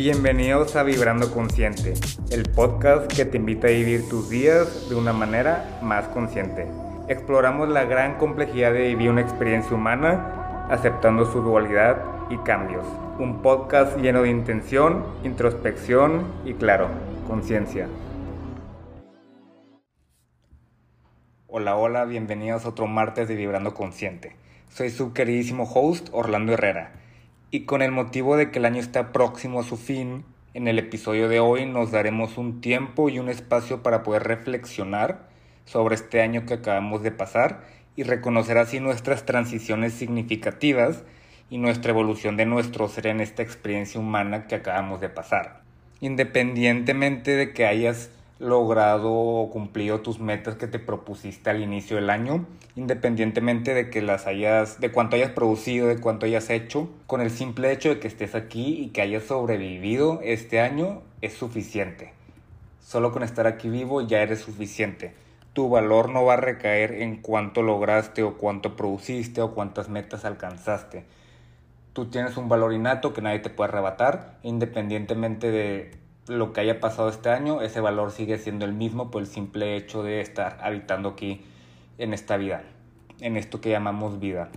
Bienvenidos 0.00 0.76
a 0.76 0.84
Vibrando 0.84 1.32
Consciente, 1.32 1.94
el 2.30 2.44
podcast 2.44 3.12
que 3.12 3.24
te 3.24 3.36
invita 3.36 3.66
a 3.66 3.70
vivir 3.70 4.08
tus 4.08 4.30
días 4.30 4.88
de 4.88 4.94
una 4.94 5.12
manera 5.12 5.80
más 5.82 6.06
consciente. 6.06 6.68
Exploramos 7.08 7.68
la 7.68 7.82
gran 7.84 8.16
complejidad 8.16 8.72
de 8.72 8.86
vivir 8.86 9.10
una 9.10 9.22
experiencia 9.22 9.74
humana, 9.74 10.66
aceptando 10.70 11.26
su 11.26 11.42
dualidad 11.42 12.00
y 12.30 12.36
cambios. 12.44 12.86
Un 13.18 13.42
podcast 13.42 13.98
lleno 13.98 14.22
de 14.22 14.30
intención, 14.30 15.04
introspección 15.24 16.32
y, 16.44 16.54
claro, 16.54 16.90
conciencia. 17.26 17.88
Hola, 21.48 21.74
hola, 21.74 22.04
bienvenidos 22.04 22.64
a 22.66 22.68
otro 22.68 22.86
martes 22.86 23.26
de 23.26 23.34
Vibrando 23.34 23.74
Consciente. 23.74 24.36
Soy 24.68 24.90
su 24.90 25.12
queridísimo 25.12 25.64
host 25.64 26.08
Orlando 26.12 26.52
Herrera 26.52 26.92
y 27.50 27.60
con 27.60 27.82
el 27.82 27.92
motivo 27.92 28.36
de 28.36 28.50
que 28.50 28.58
el 28.58 28.66
año 28.66 28.80
está 28.80 29.12
próximo 29.12 29.60
a 29.60 29.64
su 29.64 29.76
fin, 29.76 30.24
en 30.54 30.68
el 30.68 30.78
episodio 30.78 31.28
de 31.28 31.40
hoy 31.40 31.66
nos 31.66 31.90
daremos 31.90 32.36
un 32.36 32.60
tiempo 32.60 33.08
y 33.08 33.18
un 33.18 33.28
espacio 33.28 33.82
para 33.82 34.02
poder 34.02 34.24
reflexionar 34.24 35.28
sobre 35.64 35.94
este 35.94 36.20
año 36.20 36.46
que 36.46 36.54
acabamos 36.54 37.02
de 37.02 37.10
pasar 37.10 37.64
y 37.96 38.02
reconocer 38.02 38.58
así 38.58 38.80
nuestras 38.80 39.24
transiciones 39.24 39.92
significativas 39.92 41.04
y 41.50 41.58
nuestra 41.58 41.90
evolución 41.90 42.36
de 42.36 42.46
nuestro 42.46 42.88
ser 42.88 43.06
en 43.06 43.20
esta 43.20 43.42
experiencia 43.42 44.00
humana 44.00 44.46
que 44.46 44.54
acabamos 44.54 45.00
de 45.00 45.08
pasar. 45.08 45.62
Independientemente 46.00 47.34
de 47.34 47.52
que 47.52 47.66
hayas 47.66 48.10
logrado 48.38 49.48
cumplido 49.50 50.00
tus 50.00 50.20
metas 50.20 50.54
que 50.54 50.68
te 50.68 50.78
propusiste 50.78 51.50
al 51.50 51.60
inicio 51.60 51.96
del 51.96 52.10
año, 52.10 52.46
independientemente 52.76 53.74
de 53.74 53.90
que 53.90 54.00
las 54.00 54.26
hayas, 54.26 54.80
de 54.80 54.92
cuánto 54.92 55.16
hayas 55.16 55.32
producido, 55.32 55.88
de 55.88 55.98
cuánto 55.98 56.26
hayas 56.26 56.48
hecho, 56.50 56.88
con 57.06 57.20
el 57.20 57.30
simple 57.30 57.72
hecho 57.72 57.88
de 57.88 57.98
que 57.98 58.08
estés 58.08 58.34
aquí 58.34 58.80
y 58.80 58.88
que 58.88 59.02
hayas 59.02 59.24
sobrevivido 59.24 60.20
este 60.22 60.60
año 60.60 61.02
es 61.20 61.34
suficiente. 61.34 62.12
Solo 62.80 63.12
con 63.12 63.22
estar 63.22 63.46
aquí 63.46 63.68
vivo 63.68 64.00
ya 64.02 64.22
eres 64.22 64.40
suficiente. 64.40 65.14
Tu 65.52 65.68
valor 65.68 66.08
no 66.08 66.24
va 66.24 66.34
a 66.34 66.36
recaer 66.36 66.92
en 67.02 67.16
cuánto 67.16 67.62
lograste 67.62 68.22
o 68.22 68.38
cuánto 68.38 68.76
produciste 68.76 69.42
o 69.42 69.52
cuántas 69.54 69.88
metas 69.88 70.24
alcanzaste. 70.24 71.04
Tú 71.92 72.06
tienes 72.06 72.36
un 72.36 72.48
valor 72.48 72.72
innato 72.72 73.12
que 73.12 73.20
nadie 73.20 73.40
te 73.40 73.50
puede 73.50 73.70
arrebatar, 73.70 74.38
independientemente 74.44 75.50
de 75.50 75.90
lo 76.28 76.52
que 76.52 76.60
haya 76.60 76.80
pasado 76.80 77.08
este 77.08 77.30
año, 77.30 77.62
ese 77.62 77.80
valor 77.80 78.10
sigue 78.10 78.38
siendo 78.38 78.64
el 78.64 78.72
mismo 78.72 79.10
por 79.10 79.22
el 79.22 79.28
simple 79.28 79.76
hecho 79.76 80.02
de 80.02 80.20
estar 80.20 80.58
habitando 80.62 81.10
aquí 81.10 81.44
en 81.98 82.14
esta 82.14 82.36
vida, 82.36 82.62
en 83.20 83.36
esto 83.36 83.60
que 83.60 83.70
llamamos 83.70 84.20
vida. 84.20 84.50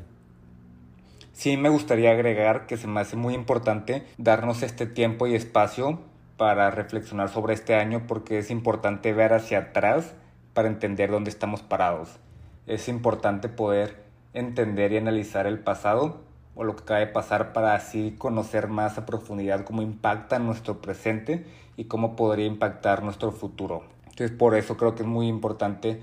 Sí 1.34 1.58
me 1.58 1.70
gustaría 1.70 2.12
agregar 2.12 2.68
que 2.68 2.78
se 2.78 2.88
me 2.88 3.00
hace 3.00 3.16
muy 3.16 3.34
importante 3.34 4.06
darnos 4.18 4.64
este 4.64 4.86
tiempo 4.86 5.28
y 5.28 5.36
espacio 5.36 6.00
para 6.38 6.70
reflexionar 6.72 7.30
sobre 7.30 7.54
este 7.54 7.76
año 7.76 8.06
porque 8.08 8.40
es 8.40 8.52
importante 8.52 9.14
ver 9.14 9.34
hacia 9.34 9.60
atrás 9.60 10.14
para 10.54 10.68
entender 10.68 11.10
dónde 11.10 11.30
estamos 11.30 11.62
parados. 11.62 12.20
Es 12.68 12.88
importante 12.88 13.50
poder 13.50 14.04
entender 14.34 14.92
y 14.92 14.98
analizar 14.98 15.48
el 15.48 15.60
pasado 15.60 16.22
o 16.56 16.64
lo 16.64 16.76
que 16.76 16.84
acaba 16.84 17.00
de 17.00 17.08
pasar 17.08 17.54
para 17.54 17.76
así 17.76 18.16
conocer 18.18 18.68
más 18.68 18.98
a 18.98 19.06
profundidad 19.06 19.64
cómo 19.64 19.82
impacta 19.82 20.40
nuestro 20.40 20.82
presente 20.82 21.46
y 21.78 21.86
cómo 21.86 22.16
podría 22.16 22.46
impactar 22.46 23.04
nuestro 23.04 23.32
futuro. 23.32 23.84
Entonces 24.04 24.32
por 24.32 24.56
eso 24.56 24.78
creo 24.78 24.96
que 24.96 25.04
es 25.04 25.08
muy 25.08 25.28
importante 25.28 26.02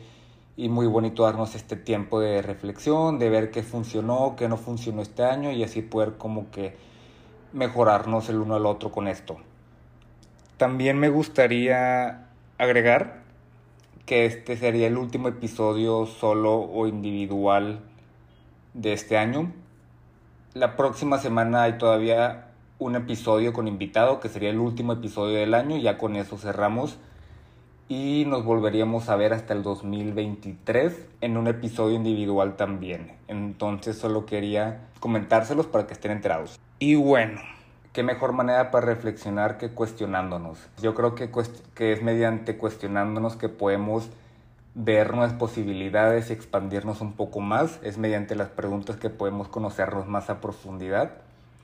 y 0.57 0.69
muy 0.69 0.87
bonito 0.87 1.23
darnos 1.23 1.55
este 1.55 1.77
tiempo 1.77 2.19
de 2.21 2.43
reflexión, 2.43 3.19
de 3.19 3.31
ver 3.31 3.51
qué 3.51 3.63
funcionó, 3.63 4.35
qué 4.37 4.49
no 4.49 4.57
funcionó 4.57 5.03
este 5.03 5.23
año 5.23 5.53
y 5.53 5.63
así 5.63 5.83
poder 5.83 6.17
como 6.17 6.51
que 6.51 6.77
mejorarnos 7.53 8.29
el 8.29 8.39
uno 8.39 8.57
al 8.57 8.67
otro 8.67 8.91
con 8.91 9.07
esto. 9.07 9.37
También 10.57 10.99
me 10.99 11.09
gustaría 11.09 12.27
agregar 12.59 13.23
que 14.05 14.27
este 14.27 14.57
sería 14.57 14.89
el 14.89 14.99
último 14.99 15.29
episodio 15.29 16.07
solo 16.07 16.55
o 16.57 16.87
individual 16.89 17.81
de 18.75 18.95
este 18.95 19.17
año. 19.17 19.53
La 20.55 20.77
próxima 20.77 21.19
semana 21.19 21.65
hay 21.65 21.75
todavía 21.77 22.47
un 22.79 22.97
episodio 22.97 23.53
con 23.53 23.69
invitado, 23.69 24.19
que 24.19 24.31
sería 24.31 24.49
el 24.49 24.59
último 24.59 24.95
episodio 24.95 25.37
del 25.37 25.53
año, 25.53 25.77
ya 25.77 25.99
con 25.99 26.17
eso 26.17 26.39
cerramos. 26.39 26.99
Y 27.87 28.25
nos 28.27 28.45
volveríamos 28.45 29.11
a 29.11 29.17
ver 29.17 29.35
hasta 29.35 29.53
el 29.53 29.63
2023 29.63 31.07
en 31.21 31.37
un 31.37 31.49
episodio 31.49 31.97
individual 31.97 32.57
también. 32.57 33.13
Entonces 33.29 33.99
solo 33.99 34.25
quería 34.25 34.89
comentárselos 35.01 35.67
para 35.67 35.87
que 35.87 35.93
estén 35.93 36.13
enterados. 36.13 36.59
Y 36.79 36.95
bueno, 36.95 37.41
qué 37.93 38.03
mejor 38.03 38.33
manera 38.33 38.71
para 38.71 38.87
reflexionar 38.87 39.59
que 39.59 39.69
cuestionándonos. 39.69 40.59
Yo 40.81 40.95
creo 40.95 41.15
que, 41.15 41.31
que 41.75 41.93
es 41.93 42.03
mediante 42.03 42.57
cuestionándonos 42.57 43.37
que 43.37 43.51
podemos 43.51 44.09
ver 44.81 45.11
nuevas 45.13 45.33
posibilidades 45.33 46.31
y 46.31 46.33
expandirnos 46.33 47.01
un 47.01 47.15
poco 47.15 47.41
más. 47.41 47.81
Es 47.83 47.99
mediante 47.99 48.37
las 48.37 48.49
preguntas 48.49 48.97
que 48.97 49.11
podemos 49.11 49.49
conocernos 49.49 50.07
más 50.07 50.31
a 50.31 50.41
profundidad 50.41 51.11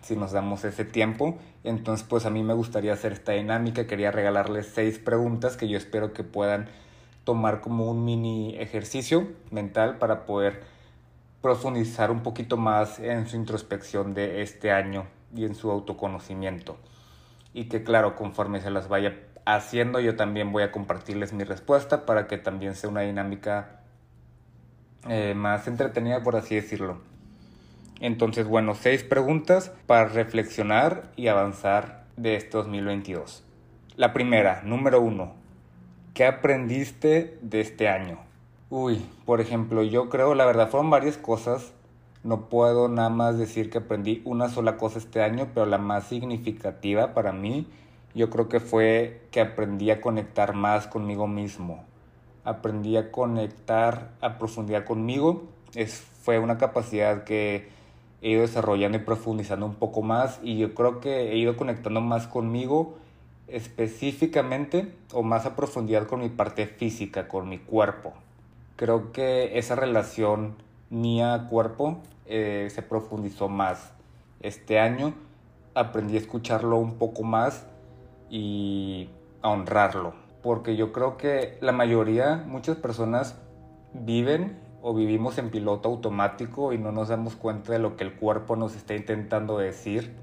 si 0.02 0.16
nos 0.16 0.32
damos 0.32 0.64
ese 0.64 0.84
tiempo. 0.84 1.38
Entonces, 1.62 2.04
pues 2.06 2.26
a 2.26 2.30
mí 2.30 2.42
me 2.42 2.54
gustaría 2.54 2.92
hacer 2.92 3.12
esta 3.12 3.32
dinámica. 3.32 3.86
Quería 3.86 4.10
regalarles 4.10 4.66
seis 4.66 4.98
preguntas 4.98 5.56
que 5.56 5.68
yo 5.68 5.78
espero 5.78 6.12
que 6.12 6.24
puedan 6.24 6.68
tomar 7.22 7.60
como 7.60 7.88
un 7.88 8.04
mini 8.04 8.56
ejercicio 8.58 9.28
mental 9.50 9.98
para 9.98 10.26
poder 10.26 10.64
profundizar 11.40 12.10
un 12.10 12.22
poquito 12.22 12.56
más 12.56 12.98
en 12.98 13.28
su 13.28 13.36
introspección 13.36 14.12
de 14.12 14.42
este 14.42 14.72
año 14.72 15.06
y 15.34 15.44
en 15.44 15.54
su 15.54 15.70
autoconocimiento. 15.70 16.76
Y 17.54 17.66
que 17.66 17.84
claro, 17.84 18.16
conforme 18.16 18.60
se 18.60 18.70
las 18.70 18.88
vaya 18.88 19.14
haciendo, 19.44 20.00
yo 20.00 20.16
también 20.16 20.52
voy 20.52 20.62
a 20.62 20.72
compartirles 20.72 21.32
mi 21.32 21.44
respuesta 21.44 22.06
para 22.06 22.26
que 22.26 22.38
también 22.38 22.74
sea 22.74 22.90
una 22.90 23.02
dinámica 23.02 23.80
eh, 25.08 25.34
más 25.34 25.66
entretenida, 25.68 26.22
por 26.22 26.36
así 26.36 26.54
decirlo. 26.54 26.98
Entonces, 28.00 28.46
bueno, 28.46 28.74
seis 28.74 29.02
preguntas 29.02 29.72
para 29.86 30.06
reflexionar 30.06 31.10
y 31.16 31.28
avanzar 31.28 32.04
de 32.16 32.36
este 32.36 32.56
2022. 32.56 33.44
La 33.96 34.12
primera, 34.12 34.62
número 34.64 35.00
uno, 35.00 35.34
¿qué 36.14 36.26
aprendiste 36.26 37.38
de 37.42 37.60
este 37.60 37.88
año? 37.88 38.18
Uy, 38.70 39.04
por 39.24 39.40
ejemplo, 39.40 39.82
yo 39.82 40.08
creo, 40.08 40.34
la 40.34 40.46
verdad, 40.46 40.68
fueron 40.68 40.90
varias 40.90 41.16
cosas. 41.16 41.72
No 42.24 42.48
puedo 42.48 42.88
nada 42.88 43.10
más 43.10 43.38
decir 43.38 43.70
que 43.70 43.78
aprendí 43.78 44.22
una 44.24 44.48
sola 44.48 44.76
cosa 44.76 44.98
este 44.98 45.22
año, 45.22 45.48
pero 45.54 45.66
la 45.66 45.78
más 45.78 46.08
significativa 46.08 47.14
para 47.14 47.32
mí, 47.32 47.68
yo 48.14 48.30
creo 48.30 48.48
que 48.48 48.60
fue 48.60 49.22
que 49.30 49.40
aprendí 49.40 49.90
a 49.90 50.00
conectar 50.00 50.54
más 50.54 50.86
conmigo 50.86 51.26
mismo. 51.26 51.84
Aprendí 52.44 52.96
a 52.96 53.10
conectar 53.10 54.12
a 54.20 54.38
profundidad 54.38 54.84
conmigo. 54.84 55.44
Es, 55.74 56.00
fue 56.22 56.38
una 56.38 56.56
capacidad 56.56 57.24
que 57.24 57.68
he 58.22 58.30
ido 58.30 58.42
desarrollando 58.42 58.98
y 58.98 59.00
profundizando 59.00 59.66
un 59.66 59.74
poco 59.74 60.00
más 60.02 60.40
y 60.42 60.56
yo 60.58 60.74
creo 60.74 61.00
que 61.00 61.32
he 61.32 61.36
ido 61.36 61.56
conectando 61.56 62.00
más 62.00 62.26
conmigo 62.26 62.96
específicamente 63.48 64.94
o 65.12 65.22
más 65.22 65.44
a 65.44 65.56
profundidad 65.56 66.06
con 66.06 66.20
mi 66.20 66.28
parte 66.28 66.66
física, 66.66 67.28
con 67.28 67.48
mi 67.48 67.58
cuerpo. 67.58 68.14
Creo 68.76 69.12
que 69.12 69.58
esa 69.58 69.74
relación 69.74 70.54
mía-cuerpo 70.90 71.98
eh, 72.26 72.68
se 72.70 72.82
profundizó 72.82 73.48
más 73.48 73.92
este 74.40 74.78
año. 74.78 75.14
Aprendí 75.74 76.16
a 76.16 76.20
escucharlo 76.20 76.78
un 76.78 76.94
poco 76.94 77.22
más 77.22 77.66
y 78.30 79.10
a 79.42 79.50
honrarlo. 79.50 80.14
Porque 80.42 80.76
yo 80.76 80.92
creo 80.92 81.16
que 81.16 81.58
la 81.60 81.72
mayoría, 81.72 82.44
muchas 82.46 82.76
personas 82.76 83.38
viven 83.92 84.58
o 84.82 84.94
vivimos 84.94 85.38
en 85.38 85.50
piloto 85.50 85.88
automático 85.88 86.72
y 86.72 86.78
no 86.78 86.92
nos 86.92 87.08
damos 87.08 87.36
cuenta 87.36 87.72
de 87.72 87.78
lo 87.78 87.96
que 87.96 88.04
el 88.04 88.14
cuerpo 88.14 88.56
nos 88.56 88.76
está 88.76 88.94
intentando 88.94 89.58
decir 89.58 90.14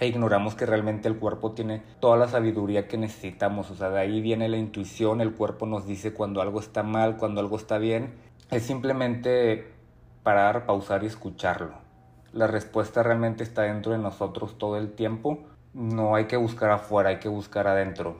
e 0.00 0.06
ignoramos 0.06 0.54
que 0.54 0.64
realmente 0.64 1.08
el 1.08 1.18
cuerpo 1.18 1.52
tiene 1.52 1.82
toda 2.00 2.16
la 2.16 2.26
sabiduría 2.26 2.88
que 2.88 2.96
necesitamos. 2.96 3.70
O 3.70 3.74
sea, 3.74 3.90
de 3.90 4.00
ahí 4.00 4.22
viene 4.22 4.48
la 4.48 4.56
intuición, 4.56 5.20
el 5.20 5.34
cuerpo 5.34 5.66
nos 5.66 5.86
dice 5.86 6.14
cuando 6.14 6.40
algo 6.40 6.58
está 6.58 6.82
mal, 6.82 7.18
cuando 7.18 7.40
algo 7.40 7.56
está 7.56 7.76
bien. 7.76 8.14
Es 8.50 8.62
simplemente 8.62 9.74
parar, 10.22 10.64
pausar 10.64 11.04
y 11.04 11.06
escucharlo. 11.06 11.74
La 12.32 12.46
respuesta 12.46 13.02
realmente 13.02 13.42
está 13.42 13.62
dentro 13.62 13.92
de 13.92 13.98
nosotros 13.98 14.56
todo 14.56 14.78
el 14.78 14.90
tiempo. 14.92 15.40
No 15.72 16.16
hay 16.16 16.24
que 16.24 16.36
buscar 16.36 16.70
afuera, 16.70 17.10
hay 17.10 17.18
que 17.18 17.28
buscar 17.28 17.68
adentro. 17.68 18.16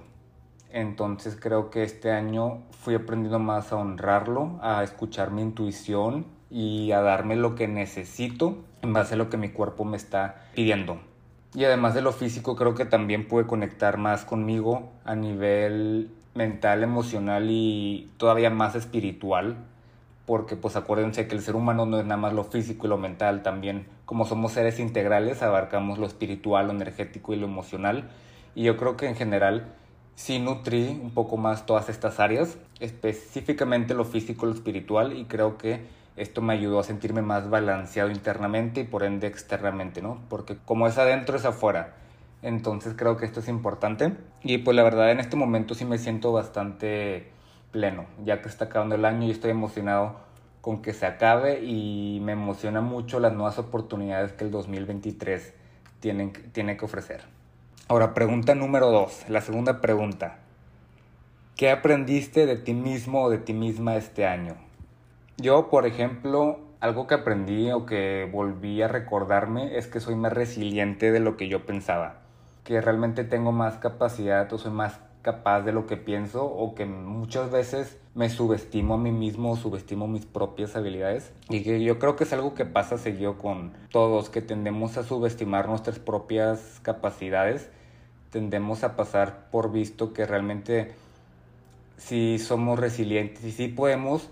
Entonces 0.71 1.37
creo 1.41 1.71
que 1.71 1.83
este 1.83 2.13
año 2.13 2.63
fui 2.71 2.95
aprendiendo 2.95 3.41
más 3.41 3.73
a 3.73 3.77
honrarlo, 3.77 4.61
a 4.63 4.85
escuchar 4.85 5.33
mi 5.33 5.43
intuición 5.43 6.27
y 6.49 6.93
a 6.93 7.01
darme 7.01 7.35
lo 7.35 7.57
que 7.57 7.67
necesito 7.67 8.59
en 8.83 8.93
base 8.93 9.15
a 9.15 9.17
lo 9.17 9.31
que 9.31 9.37
mi 9.37 9.49
cuerpo 9.49 9.85
me 9.85 9.97
está 9.97 10.45
pidiendo. 10.55 11.01
Y 11.53 11.65
además 11.65 11.95
de 11.95 12.03
lo 12.03 12.13
físico, 12.13 12.55
creo 12.55 12.77
que 12.77 12.85
también 12.85 13.27
pude 13.27 13.49
conectar 13.49 13.97
más 13.97 14.25
conmigo 14.25 14.91
a 15.05 15.17
nivel 15.17 16.13
mental, 16.35 16.85
emocional 16.85 17.49
y 17.51 18.13
todavía 18.17 18.51
más 18.51 18.77
espiritual. 18.77 19.57
Porque 20.25 20.55
pues 20.55 20.77
acuérdense 20.77 21.27
que 21.27 21.35
el 21.35 21.43
ser 21.43 21.57
humano 21.57 21.87
no 21.87 21.99
es 21.99 22.05
nada 22.05 22.21
más 22.21 22.33
lo 22.33 22.45
físico 22.45 22.87
y 22.87 22.91
lo 22.91 22.99
mental, 22.99 23.43
también 23.43 23.87
como 24.11 24.27
somos 24.27 24.51
seres 24.51 24.81
integrales 24.81 25.41
abarcamos 25.41 26.01
lo 26.01 26.05
espiritual, 26.05 26.67
lo 26.67 26.73
energético 26.73 27.33
y 27.33 27.37
lo 27.37 27.47
emocional 27.47 28.11
Y 28.57 28.65
yo 28.65 28.77
creo 28.77 28.97
que 28.97 29.07
en 29.07 29.15
general 29.15 29.73
sí 30.17 30.41
nutrí 30.41 30.99
un 31.01 31.13
poco 31.13 31.37
más 31.37 31.65
todas 31.65 31.89
estas 31.89 32.19
áreas, 32.19 32.59
específicamente 32.81 33.95
lo 33.95 34.05
físico, 34.05 34.47
lo 34.47 34.53
espiritual, 34.53 35.17
y 35.17 35.27
creo 35.27 35.59
que 35.59 35.83
esto 36.17 36.43
me 36.43 36.55
ayudó 36.55 36.81
a 36.81 36.83
sentirme 36.83 37.23
más 37.23 37.51
balanceado 37.51 38.11
internamente 38.11 38.81
y 38.81 38.85
por 38.85 39.05
ende 39.05 39.29
externamente, 39.29 40.03
¿no? 40.03 40.21
Porque 40.29 40.57
como 40.65 40.89
es 40.89 40.99
adentro 40.99 41.37
es 41.37 41.45
afuera. 41.45 41.95
Entonces 42.43 42.95
creo 42.97 43.17
que 43.17 43.27
esto 43.27 43.39
es 43.39 43.47
importante. 43.47 44.17
Y 44.43 44.59
pues 44.59 44.77
la 44.77 44.83
verdad 44.83 45.13
en 45.13 45.21
este 45.21 45.37
momento 45.37 45.77
sí 45.77 45.85
me 45.85 45.99
siento 45.99 46.33
bastante 46.33 47.31
pleno, 47.71 48.07
ya 48.25 48.43
que 48.43 48.49
está 48.49 48.65
acabando 48.65 48.97
el 48.97 49.05
año 49.05 49.29
y 49.29 49.31
estoy 49.31 49.53
emocionado 49.53 50.17
con 50.61 50.83
que 50.83 50.93
se 50.93 51.07
acabe 51.07 51.65
y 51.65 52.21
me 52.23 52.33
emociona 52.33 52.81
mucho 52.81 53.21
las 53.21 53.33
nuevas 53.33 53.59
oportunidades 53.59 54.33
que 54.33 54.45
el 54.45 54.51
2023 54.51 55.55
tiene 56.01 56.77
que 56.77 56.85
ofrecer. 56.85 57.23
Ahora, 57.89 58.15
pregunta 58.15 58.55
número 58.55 58.91
dos, 58.91 59.25
la 59.29 59.41
segunda 59.41 59.81
pregunta. 59.81 60.39
¿Qué 61.57 61.71
aprendiste 61.71 62.47
de 62.47 62.57
ti 62.57 62.73
mismo 62.73 63.25
o 63.25 63.31
de 63.31 63.39
ti 63.39 63.53
misma 63.53 63.97
este 63.97 64.27
año? 64.27 64.55
Yo, 65.37 65.69
por 65.71 65.87
ejemplo, 65.87 66.61
algo 66.81 67.07
que 67.07 67.15
aprendí 67.15 67.71
o 67.73 67.85
que 67.87 68.29
volví 68.31 68.81
a 68.81 68.89
recordarme 68.89 69.77
es 69.77 69.87
que 69.87 70.01
soy 70.01 70.15
más 70.15 70.33
resiliente 70.33 71.11
de 71.11 71.21
lo 71.21 71.37
que 71.37 71.49
yo 71.49 71.67
pensaba, 71.67 72.21
que 72.65 72.81
realmente 72.81 73.25
tengo 73.25 73.53
más 73.53 73.77
capacidad 73.77 74.51
o 74.53 74.59
soy 74.59 74.71
más 74.73 75.01
capaz 75.23 75.63
de 75.63 75.73
lo 75.73 75.87
que 75.87 75.97
pienso 75.97 76.45
o 76.45 76.75
que 76.75 76.87
muchas 76.87 77.51
veces 77.51 77.99
me 78.15 78.29
subestimo 78.29 78.95
a 78.95 78.99
mí 78.99 79.13
mismo, 79.13 79.57
subestimo 79.57 80.09
mis 80.09 80.27
propias 80.27 80.77
habilidades. 80.77 81.33
Y 81.49 81.63
que 81.63 81.83
yo 81.83 81.99
creo 81.99 82.17
que 82.17 82.25
es 82.25 82.33
algo 82.33 82.55
que 82.55 82.65
pasa 82.65 82.99
seguido 82.99 83.39
con 83.39 83.73
todos, 83.91 84.31
que 84.31 84.43
tendemos 84.43 84.97
a 84.97 85.05
subestimar 85.05 85.69
nuestras 85.69 85.99
propias 85.99 86.81
capacidades, 86.83 87.71
tendemos 88.31 88.85
a 88.85 88.97
pasar 88.97 89.51
por 89.51 89.73
visto 89.73 90.13
que 90.13 90.27
realmente 90.27 90.93
si 91.97 92.39
somos 92.39 92.79
resilientes 92.79 93.45
y 93.45 93.53
si 93.53 93.69
podemos 93.69 94.31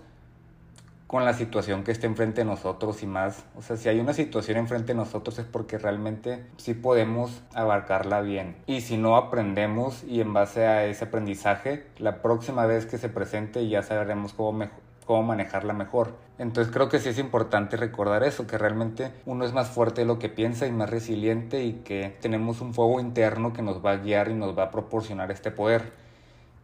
con 1.09 1.25
la 1.25 1.33
situación 1.33 1.83
que 1.83 1.91
esté 1.91 2.05
enfrente 2.05 2.41
de 2.41 2.45
nosotros 2.45 3.01
y 3.01 3.07
más. 3.07 3.43
O 3.57 3.63
sea, 3.63 3.77
si 3.77 3.89
hay 3.89 3.99
una 3.99 4.13
situación 4.13 4.57
enfrente 4.57 4.89
de 4.89 4.93
nosotros 4.93 5.39
es 5.39 5.45
porque 5.45 5.79
realmente 5.79 6.45
sí 6.57 6.75
podemos 6.75 7.41
abarcarla 7.55 8.21
bien. 8.21 8.55
Y 8.67 8.81
si 8.81 8.95
no 8.95 9.15
aprendemos 9.15 10.03
y 10.03 10.21
en 10.21 10.33
base 10.33 10.67
a 10.67 10.85
ese 10.85 11.05
aprendizaje, 11.05 11.87
la 11.97 12.21
próxima 12.21 12.67
vez 12.67 12.85
que 12.85 12.99
se 12.99 13.09
presente 13.09 13.67
ya 13.67 13.81
sabremos 13.81 14.33
cómo, 14.33 14.67
cómo 15.07 15.23
manejarla 15.23 15.73
mejor. 15.73 16.13
Entonces 16.37 16.71
creo 16.71 16.89
que 16.89 16.99
sí 16.99 17.09
es 17.09 17.17
importante 17.17 17.75
recordar 17.75 18.23
eso, 18.23 18.45
que 18.45 18.59
realmente 18.59 19.11
uno 19.25 19.45
es 19.45 19.51
más 19.51 19.67
fuerte 19.67 20.01
de 20.01 20.05
lo 20.05 20.19
que 20.19 20.29
piensa 20.29 20.67
y 20.67 20.71
más 20.71 20.91
resiliente 20.91 21.63
y 21.63 21.73
que 21.83 22.17
tenemos 22.21 22.61
un 22.61 22.75
fuego 22.75 22.99
interno 22.99 23.51
que 23.51 23.63
nos 23.63 23.83
va 23.83 23.93
a 23.93 23.97
guiar 23.97 24.29
y 24.29 24.35
nos 24.35 24.55
va 24.55 24.65
a 24.65 24.69
proporcionar 24.69 25.31
este 25.31 25.49
poder. 25.49 25.91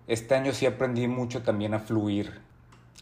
Este 0.06 0.36
año 0.36 0.54
sí 0.54 0.68
aprendí 0.68 1.08
mucho 1.08 1.42
también 1.42 1.74
a 1.74 1.80
fluir 1.80 2.46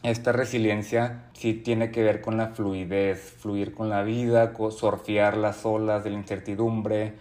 esta 0.02 0.32
resiliencia 0.32 1.24
sí 1.32 1.54
tiene 1.54 1.90
que 1.90 2.02
ver 2.02 2.20
con 2.20 2.36
la 2.36 2.48
fluidez, 2.48 3.36
fluir 3.38 3.74
con 3.74 3.88
la 3.88 4.02
vida, 4.02 4.52
surfear 4.70 5.36
las 5.36 5.64
olas 5.64 6.04
de 6.04 6.10
la 6.10 6.18
incertidumbre, 6.18 7.14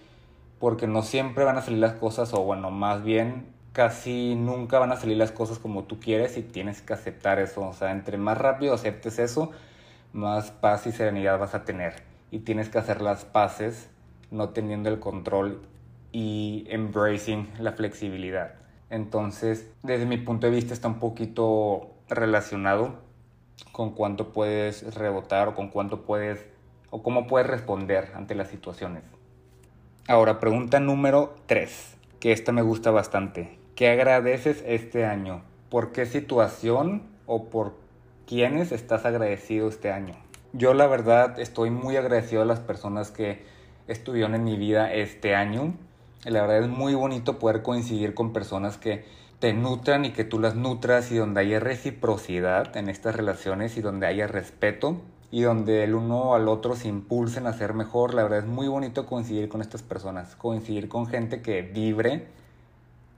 porque 0.59 0.87
no 0.87 1.01
siempre 1.01 1.43
van 1.43 1.57
a 1.57 1.61
salir 1.61 1.79
las 1.79 1.93
cosas, 1.93 2.33
o 2.33 2.43
bueno, 2.43 2.71
más 2.71 3.03
bien 3.03 3.53
casi 3.73 4.35
nunca 4.35 4.79
van 4.79 4.91
a 4.91 4.97
salir 4.97 5.17
las 5.17 5.31
cosas 5.31 5.59
como 5.59 5.83
tú 5.83 5.99
quieres 5.99 6.37
y 6.37 6.41
tienes 6.43 6.81
que 6.81 6.93
aceptar 6.93 7.39
eso. 7.39 7.67
O 7.67 7.73
sea, 7.73 7.91
entre 7.91 8.17
más 8.17 8.37
rápido 8.37 8.73
aceptes 8.73 9.19
eso, 9.19 9.51
más 10.13 10.51
paz 10.51 10.87
y 10.87 10.91
serenidad 10.91 11.39
vas 11.39 11.55
a 11.55 11.65
tener. 11.65 11.95
Y 12.31 12.39
tienes 12.39 12.69
que 12.69 12.77
hacer 12.77 13.01
las 13.01 13.25
paces 13.25 13.89
no 14.31 14.49
teniendo 14.49 14.89
el 14.89 14.99
control 14.99 15.61
y 16.11 16.65
embracing 16.69 17.49
la 17.59 17.73
flexibilidad. 17.73 18.55
Entonces, 18.89 19.71
desde 19.81 20.05
mi 20.05 20.17
punto 20.17 20.47
de 20.47 20.53
vista 20.53 20.73
está 20.73 20.87
un 20.87 20.99
poquito 20.99 21.93
relacionado 22.15 22.95
con 23.71 23.92
cuánto 23.92 24.33
puedes 24.33 24.95
rebotar 24.95 25.50
o 25.50 25.56
con 25.56 25.69
cuánto 25.69 26.01
puedes 26.01 26.45
o 26.89 27.01
cómo 27.01 27.27
puedes 27.27 27.48
responder 27.48 28.12
ante 28.15 28.36
las 28.36 28.50
situaciones. 28.50 29.04
Ahora, 30.07 30.39
pregunta 30.39 30.80
número 30.80 31.36
3, 31.48 31.98
que 32.19 32.31
esta 32.31 32.51
me 32.51 32.62
gusta 32.62 32.92
bastante. 32.92 33.57
¿Qué 33.75 33.89
agradeces 33.89 34.63
este 34.68 35.06
año? 35.06 35.44
¿Por 35.69 35.92
qué 35.92 36.06
situación 36.06 37.04
o 37.25 37.45
por 37.50 37.74
quiénes 38.27 38.71
estás 38.71 39.06
agradecido 39.06 39.68
este 39.69 39.92
año? 39.92 40.13
Yo 40.51 40.75
la 40.75 40.86
verdad 40.86 41.39
estoy 41.39 41.71
muy 41.71 41.98
agradecido 41.98 42.44
a 42.44 42.45
las 42.45 42.59
personas 42.59 43.09
que 43.09 43.44
estuvieron 43.88 44.36
en 44.36 44.44
mi 44.44 44.56
vida 44.56 44.94
este 44.94 45.33
año. 45.33 45.74
La 46.25 46.42
verdad 46.42 46.59
es 46.59 46.69
muy 46.69 46.94
bonito 46.94 47.39
poder 47.39 47.63
coincidir 47.63 48.13
con 48.13 48.33
personas 48.33 48.77
que 48.77 49.06
te 49.44 49.51
nutran 49.51 50.06
y 50.06 50.12
que 50.12 50.24
tú 50.24 50.40
las 50.40 50.56
nutras 50.56 51.12
y 51.12 51.18
donde 51.18 51.42
haya 51.42 51.60
reciprocidad 51.60 52.78
en 52.78 52.88
estas 52.88 53.13
relaciones 53.13 53.75
y 53.75 53.81
donde 53.81 54.07
haya 54.07 54.25
respeto 54.25 55.01
y 55.31 55.42
donde 55.42 55.84
el 55.84 55.95
uno 55.95 56.34
al 56.34 56.48
otro 56.48 56.78
se 56.78 56.88
impulsen 56.88 57.45
a 57.45 57.51
ser 57.51 57.74
mejor. 57.74 58.13
La 58.13 58.24
verdad 58.24 58.40
es 58.40 58.45
muy 58.45 58.69
bonito 58.69 59.06
coincidir 59.06 59.50
con 59.50 59.60
estas 59.60 59.84
personas, 59.84 60.38
coincidir 60.38 60.88
con 60.88 61.07
gente 61.07 61.42
que 61.42 61.62
vibre 61.62 62.25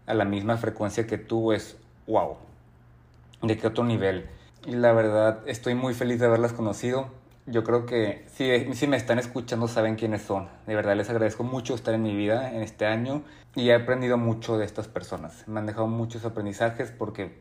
a 0.07 0.15
la 0.15 0.25
misma 0.25 0.57
frecuencia 0.57 1.05
que 1.05 1.19
tú 1.19 1.51
es 1.51 1.77
wow. 2.07 2.37
¿De 3.43 3.59
qué 3.59 3.67
otro 3.67 3.83
nivel? 3.83 4.25
Y 4.65 4.71
la 4.71 4.93
verdad 4.93 5.41
estoy 5.45 5.75
muy 5.75 5.93
feliz 5.93 6.19
de 6.19 6.25
haberlas 6.25 6.53
conocido 6.53 7.05
yo 7.47 7.63
creo 7.63 7.85
que 7.85 8.25
si, 8.27 8.73
si 8.73 8.87
me 8.87 8.97
están 8.97 9.19
escuchando 9.19 9.67
saben 9.67 9.95
quiénes 9.95 10.23
son. 10.23 10.49
De 10.65 10.75
verdad 10.75 10.95
les 10.95 11.09
agradezco 11.09 11.43
mucho 11.43 11.75
estar 11.75 11.93
en 11.93 12.03
mi 12.03 12.15
vida 12.15 12.51
en 12.51 12.61
este 12.61 12.85
año 12.85 13.23
y 13.55 13.69
he 13.69 13.75
aprendido 13.75 14.17
mucho 14.17 14.57
de 14.57 14.65
estas 14.65 14.87
personas. 14.87 15.47
Me 15.47 15.59
han 15.59 15.65
dejado 15.65 15.87
muchos 15.87 16.25
aprendizajes 16.25 16.91
porque 16.91 17.39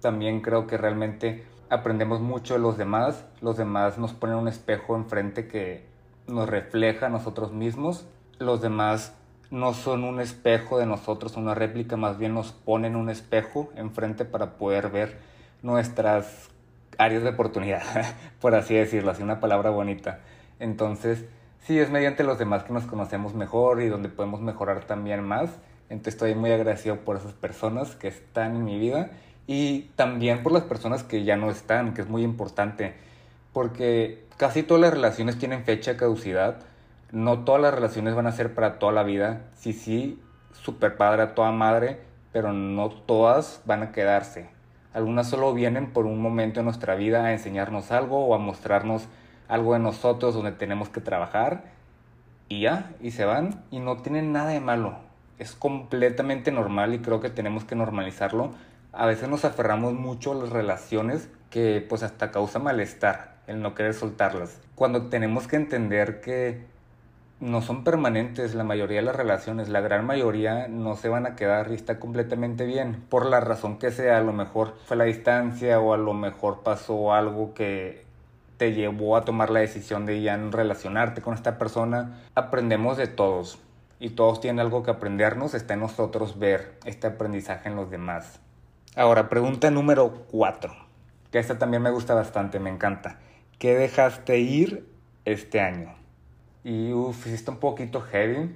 también 0.00 0.40
creo 0.40 0.66
que 0.66 0.76
realmente 0.76 1.44
aprendemos 1.70 2.20
mucho 2.20 2.54
de 2.54 2.60
los 2.60 2.76
demás. 2.76 3.24
Los 3.40 3.56
demás 3.56 3.98
nos 3.98 4.12
ponen 4.12 4.36
un 4.36 4.48
espejo 4.48 4.94
enfrente 4.94 5.48
que 5.48 5.86
nos 6.26 6.48
refleja 6.48 7.06
a 7.06 7.10
nosotros 7.10 7.52
mismos. 7.52 8.06
Los 8.38 8.60
demás 8.60 9.14
no 9.50 9.72
son 9.72 10.04
un 10.04 10.20
espejo 10.20 10.78
de 10.78 10.86
nosotros, 10.86 11.36
una 11.36 11.54
réplica, 11.54 11.96
más 11.96 12.18
bien 12.18 12.34
nos 12.34 12.52
ponen 12.52 12.96
un 12.96 13.08
espejo 13.08 13.70
enfrente 13.76 14.24
para 14.24 14.58
poder 14.58 14.90
ver 14.90 15.18
nuestras 15.62 16.50
áreas 16.98 17.22
de 17.22 17.30
oportunidad, 17.30 17.82
por 18.40 18.54
así 18.54 18.74
decirlo, 18.74 19.10
así 19.10 19.22
una 19.22 19.40
palabra 19.40 19.70
bonita. 19.70 20.20
Entonces, 20.58 21.24
sí, 21.60 21.78
es 21.78 21.90
mediante 21.90 22.24
los 22.24 22.38
demás 22.38 22.64
que 22.64 22.72
nos 22.72 22.84
conocemos 22.84 23.34
mejor 23.34 23.82
y 23.82 23.88
donde 23.88 24.08
podemos 24.08 24.40
mejorar 24.40 24.84
también 24.84 25.22
más. 25.22 25.50
Entonces 25.88 26.14
estoy 26.14 26.34
muy 26.34 26.50
agradecido 26.50 26.96
por 26.96 27.16
esas 27.16 27.32
personas 27.32 27.94
que 27.94 28.08
están 28.08 28.56
en 28.56 28.64
mi 28.64 28.78
vida 28.78 29.10
y 29.46 29.90
también 29.94 30.42
por 30.42 30.52
las 30.52 30.64
personas 30.64 31.04
que 31.04 31.24
ya 31.24 31.36
no 31.36 31.50
están, 31.50 31.94
que 31.94 32.02
es 32.02 32.08
muy 32.08 32.22
importante, 32.22 32.94
porque 33.52 34.24
casi 34.36 34.62
todas 34.62 34.80
las 34.80 34.92
relaciones 34.92 35.38
tienen 35.38 35.64
fecha 35.64 35.92
de 35.92 35.96
caducidad. 35.96 36.58
No 37.12 37.44
todas 37.44 37.62
las 37.62 37.72
relaciones 37.72 38.14
van 38.14 38.26
a 38.26 38.32
ser 38.32 38.54
para 38.54 38.78
toda 38.78 38.92
la 38.92 39.04
vida. 39.04 39.42
Sí, 39.54 39.72
sí, 39.72 40.20
super 40.52 40.96
padre 40.96 41.22
a 41.22 41.34
toda 41.34 41.52
madre, 41.52 42.00
pero 42.32 42.52
no 42.52 42.90
todas 42.90 43.62
van 43.64 43.84
a 43.84 43.92
quedarse. 43.92 44.55
Algunas 44.96 45.28
solo 45.28 45.52
vienen 45.52 45.88
por 45.88 46.06
un 46.06 46.22
momento 46.22 46.60
en 46.60 46.64
nuestra 46.64 46.94
vida 46.94 47.22
a 47.22 47.32
enseñarnos 47.34 47.92
algo 47.92 48.24
o 48.24 48.34
a 48.34 48.38
mostrarnos 48.38 49.08
algo 49.46 49.74
de 49.74 49.78
nosotros 49.78 50.32
donde 50.32 50.52
tenemos 50.52 50.88
que 50.88 51.02
trabajar 51.02 51.64
y 52.48 52.62
ya, 52.62 52.92
y 53.02 53.10
se 53.10 53.26
van 53.26 53.62
y 53.70 53.78
no 53.78 53.98
tienen 53.98 54.32
nada 54.32 54.52
de 54.52 54.60
malo. 54.60 54.96
Es 55.38 55.52
completamente 55.52 56.50
normal 56.50 56.94
y 56.94 57.00
creo 57.00 57.20
que 57.20 57.28
tenemos 57.28 57.66
que 57.66 57.74
normalizarlo. 57.74 58.54
A 58.94 59.04
veces 59.04 59.28
nos 59.28 59.44
aferramos 59.44 59.92
mucho 59.92 60.32
a 60.32 60.36
las 60.36 60.48
relaciones 60.48 61.28
que 61.50 61.84
pues 61.86 62.02
hasta 62.02 62.30
causa 62.30 62.58
malestar 62.58 63.34
el 63.46 63.60
no 63.60 63.74
querer 63.74 63.92
soltarlas. 63.92 64.62
Cuando 64.76 65.08
tenemos 65.08 65.46
que 65.46 65.56
entender 65.56 66.22
que 66.22 66.64
no 67.40 67.60
son 67.60 67.84
permanentes 67.84 68.54
la 68.54 68.64
mayoría 68.64 68.98
de 68.98 69.06
las 69.06 69.16
relaciones, 69.16 69.68
la 69.68 69.80
gran 69.80 70.06
mayoría 70.06 70.68
no 70.68 70.96
se 70.96 71.08
van 71.08 71.26
a 71.26 71.36
quedar 71.36 71.70
y 71.70 71.74
está 71.74 71.98
completamente 71.98 72.64
bien, 72.64 73.04
por 73.08 73.26
la 73.26 73.40
razón 73.40 73.78
que 73.78 73.90
sea, 73.90 74.18
a 74.18 74.22
lo 74.22 74.32
mejor 74.32 74.74
fue 74.86 74.96
la 74.96 75.04
distancia 75.04 75.78
o 75.78 75.92
a 75.92 75.98
lo 75.98 76.14
mejor 76.14 76.62
pasó 76.62 77.12
algo 77.12 77.52
que 77.52 78.04
te 78.56 78.72
llevó 78.72 79.16
a 79.16 79.24
tomar 79.24 79.50
la 79.50 79.60
decisión 79.60 80.06
de 80.06 80.22
ya 80.22 80.36
no 80.38 80.50
relacionarte 80.50 81.20
con 81.20 81.34
esta 81.34 81.58
persona. 81.58 82.22
Aprendemos 82.34 82.96
de 82.96 83.06
todos 83.06 83.58
y 84.00 84.10
todos 84.10 84.40
tienen 84.40 84.60
algo 84.60 84.82
que 84.82 84.90
aprendernos, 84.90 85.54
está 85.54 85.74
en 85.74 85.80
nosotros 85.80 86.38
ver 86.38 86.78
este 86.84 87.06
aprendizaje 87.06 87.68
en 87.68 87.76
los 87.76 87.90
demás. 87.90 88.40
Ahora, 88.94 89.28
pregunta 89.28 89.70
número 89.70 90.24
4, 90.30 90.74
que 91.30 91.38
esta 91.38 91.58
también 91.58 91.82
me 91.82 91.90
gusta 91.90 92.14
bastante, 92.14 92.60
me 92.60 92.70
encanta. 92.70 93.18
¿Qué 93.58 93.74
dejaste 93.74 94.38
ir 94.38 94.86
este 95.26 95.60
año? 95.60 96.05
Y 96.66 96.92
uff, 96.92 97.28
un 97.48 97.58
poquito 97.58 98.00
heavy. 98.00 98.50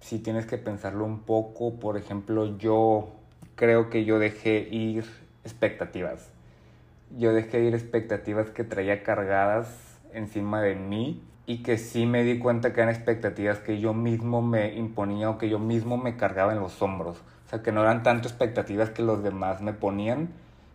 Si 0.00 0.18
tienes 0.18 0.44
que 0.44 0.58
pensarlo 0.58 1.06
un 1.06 1.20
poco. 1.20 1.76
Por 1.80 1.96
ejemplo, 1.96 2.58
yo 2.58 3.08
creo 3.54 3.88
que 3.88 4.04
yo 4.04 4.18
dejé 4.18 4.68
ir 4.70 5.06
expectativas. 5.42 6.28
Yo 7.16 7.32
dejé 7.32 7.64
ir 7.64 7.74
expectativas 7.74 8.50
que 8.50 8.64
traía 8.64 9.02
cargadas 9.02 9.98
encima 10.12 10.60
de 10.60 10.74
mí 10.74 11.22
y 11.46 11.62
que 11.62 11.78
sí 11.78 12.04
me 12.04 12.22
di 12.22 12.38
cuenta 12.38 12.74
que 12.74 12.82
eran 12.82 12.94
expectativas 12.94 13.60
que 13.60 13.80
yo 13.80 13.94
mismo 13.94 14.42
me 14.42 14.74
imponía 14.74 15.30
o 15.30 15.38
que 15.38 15.48
yo 15.48 15.58
mismo 15.58 15.96
me 15.96 16.18
cargaba 16.18 16.52
en 16.52 16.60
los 16.60 16.82
hombros. 16.82 17.16
O 17.46 17.48
sea, 17.48 17.62
que 17.62 17.72
no 17.72 17.80
eran 17.80 18.02
tanto 18.02 18.28
expectativas 18.28 18.90
que 18.90 19.00
los 19.00 19.22
demás 19.22 19.62
me 19.62 19.72
ponían, 19.72 20.28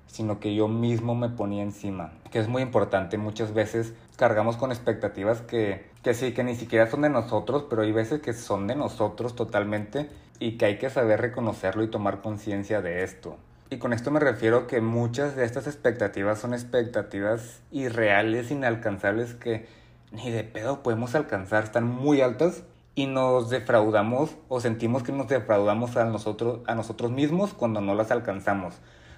sino 0.07 0.39
que 0.39 0.55
yo 0.55 0.67
mismo 0.67 1.15
me 1.15 1.29
ponía 1.29 1.63
encima. 1.63 2.11
Que 2.31 2.39
es 2.39 2.47
muy 2.47 2.61
importante, 2.61 3.17
muchas 3.17 3.53
veces 3.53 3.93
cargamos 4.15 4.57
con 4.57 4.71
expectativas 4.71 5.41
que, 5.41 5.85
que 6.03 6.13
sí, 6.13 6.33
que 6.33 6.43
ni 6.43 6.55
siquiera 6.55 6.89
son 6.89 7.01
de 7.03 7.09
nosotros, 7.09 7.65
pero 7.69 7.83
hay 7.83 7.91
veces 7.91 8.21
que 8.21 8.33
son 8.33 8.67
de 8.67 8.75
nosotros 8.75 9.35
totalmente 9.35 10.09
y 10.39 10.57
que 10.57 10.65
hay 10.65 10.77
que 10.77 10.89
saber 10.89 11.21
reconocerlo 11.21 11.83
y 11.83 11.89
tomar 11.89 12.21
conciencia 12.21 12.81
de 12.81 13.03
esto. 13.03 13.37
Y 13.69 13.77
con 13.77 13.91
esto 13.91 14.11
me 14.11 14.19
refiero 14.19 14.65
que 14.65 14.79
muchas 14.79 15.35
de 15.35 15.43
estas 15.43 15.67
expectativas 15.67 16.39
son 16.39 16.53
expectativas 16.53 17.61
irreales, 17.71 18.49
inalcanzables, 18.49 19.33
que 19.33 19.67
ni 20.11 20.31
de 20.31 20.45
pedo 20.45 20.83
podemos 20.83 21.15
alcanzar, 21.15 21.65
están 21.65 21.85
muy 21.85 22.21
altas 22.21 22.63
y 22.95 23.07
nos 23.07 23.49
defraudamos 23.49 24.35
o 24.47 24.61
sentimos 24.61 25.03
que 25.03 25.11
nos 25.11 25.27
defraudamos 25.27 25.97
a 25.97 26.05
nosotros, 26.05 26.61
a 26.65 26.75
nosotros 26.75 27.11
mismos 27.11 27.53
cuando 27.53 27.81
no 27.81 27.93
las 27.93 28.09
alcanzamos, 28.09 28.75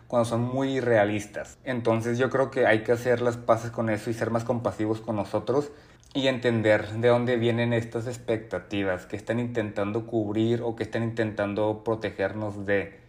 cuando 0.09 0.25
son 0.25 0.41
muy 0.41 0.77
irrealistas. 0.77 1.59
Entonces 1.63 2.17
yo 2.17 2.31
creo 2.31 2.49
que 2.49 2.65
hay 2.65 2.79
que 2.79 2.91
hacer 2.91 3.21
las 3.21 3.37
paces 3.37 3.69
con 3.69 3.91
eso 3.91 4.09
y 4.09 4.15
ser 4.15 4.31
más 4.31 4.43
compasivos 4.43 5.01
con 5.01 5.15
nosotros 5.15 5.71
y 6.15 6.27
entender 6.27 6.89
de 6.93 7.09
dónde 7.09 7.37
vienen 7.37 7.73
estas 7.73 8.07
expectativas 8.07 9.05
que 9.05 9.15
están 9.15 9.39
intentando 9.39 10.07
cubrir 10.07 10.63
o 10.63 10.75
que 10.75 10.81
están 10.81 11.03
intentando 11.03 11.83
protegernos 11.85 12.65
de 12.65 12.99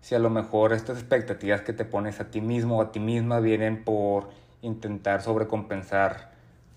si 0.00 0.14
a 0.14 0.18
lo 0.18 0.30
mejor 0.30 0.72
estas 0.72 0.96
expectativas 0.98 1.60
que 1.60 1.74
te 1.74 1.84
pones 1.84 2.20
a 2.20 2.30
ti 2.30 2.40
mismo 2.40 2.78
o 2.78 2.82
a 2.82 2.90
ti 2.90 3.00
misma 3.00 3.40
vienen 3.40 3.84
por 3.84 4.30
intentar 4.62 5.20
sobrecompensar 5.20 6.30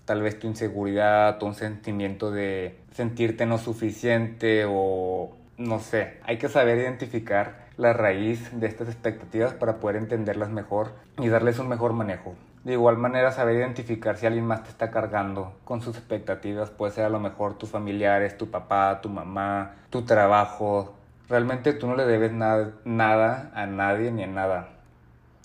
tal 0.04 0.20
vez 0.20 0.38
tu 0.38 0.46
inseguridad 0.46 1.42
o 1.42 1.46
un 1.46 1.54
sentimiento 1.54 2.30
de 2.30 2.76
sentirte 2.92 3.46
no 3.46 3.56
suficiente 3.56 4.66
o 4.68 5.34
no 5.56 5.80
sé, 5.80 6.18
hay 6.24 6.36
que 6.36 6.50
saber 6.50 6.76
identificar 6.76 7.63
la 7.76 7.92
raíz 7.92 8.58
de 8.58 8.66
estas 8.66 8.88
expectativas 8.88 9.54
para 9.54 9.80
poder 9.80 9.96
entenderlas 9.96 10.50
mejor 10.50 10.92
y 11.18 11.28
darles 11.28 11.58
un 11.58 11.68
mejor 11.68 11.92
manejo. 11.92 12.34
De 12.64 12.72
igual 12.72 12.96
manera, 12.96 13.30
saber 13.30 13.56
identificar 13.56 14.16
si 14.16 14.26
alguien 14.26 14.46
más 14.46 14.62
te 14.62 14.70
está 14.70 14.90
cargando 14.90 15.54
con 15.64 15.82
sus 15.82 15.96
expectativas, 15.96 16.70
puede 16.70 16.92
ser 16.92 17.04
a 17.04 17.10
lo 17.10 17.20
mejor 17.20 17.58
tus 17.58 17.70
familiares, 17.70 18.38
tu 18.38 18.50
papá, 18.50 19.00
tu 19.02 19.10
mamá, 19.10 19.74
tu 19.90 20.02
trabajo, 20.02 20.94
Realmente 21.26 21.72
tú 21.72 21.86
no 21.86 21.96
le 21.96 22.04
debes 22.04 22.32
nada, 22.32 22.72
nada 22.84 23.50
a 23.54 23.64
nadie 23.64 24.10
ni 24.10 24.24
a 24.24 24.26
nada. 24.26 24.68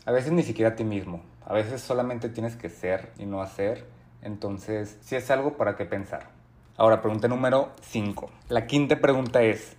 A 0.05 0.11
veces 0.11 0.33
ni 0.33 0.43
siquiera 0.43 0.71
a 0.71 0.75
ti 0.75 0.83
mismo. 0.83 1.21
A 1.45 1.53
veces 1.53 1.79
solamente 1.79 2.27
tienes 2.27 2.57
que 2.57 2.67
ser 2.69 3.13
y 3.17 3.25
no 3.25 3.41
hacer. 3.41 3.85
Entonces, 4.21 4.97
si 5.01 5.15
es 5.15 5.31
algo 5.31 5.55
para 5.55 5.77
qué 5.77 5.85
pensar. 5.85 6.31
Ahora, 6.75 7.01
pregunta 7.01 7.29
número 7.29 7.71
5. 7.81 8.29
La 8.49 8.67
quinta 8.67 8.99
pregunta 8.99 9.41
es, 9.41 9.77